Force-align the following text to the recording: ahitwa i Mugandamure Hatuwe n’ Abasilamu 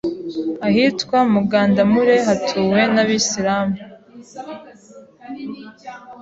ahitwa 0.67 1.17
i 1.25 1.29
Mugandamure 1.33 2.15
Hatuwe 2.27 2.81
n’ 2.93 2.97
Abasilamu 3.03 3.77